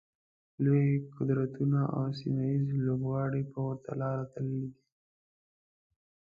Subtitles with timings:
[0.63, 4.79] لوی قدرتونه او سیمه ییز لوبغاړي ورته لاره تللي دي.